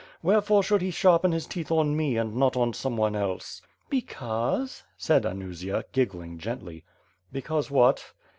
[0.23, 4.81] Wherefore should he sharpen his teeth on me and not on some one else?'* "Because.."
[4.97, 6.83] said Anusia, giggling gently.
[7.31, 8.11] "Because what?"